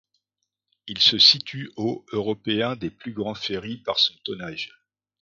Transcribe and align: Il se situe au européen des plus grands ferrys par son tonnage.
Il 0.87 0.97
se 0.99 1.19
situe 1.19 1.69
au 1.75 2.03
européen 2.11 2.75
des 2.75 2.89
plus 2.89 3.13
grands 3.13 3.35
ferrys 3.35 3.77
par 3.77 3.99
son 3.99 4.15
tonnage. 4.23 4.71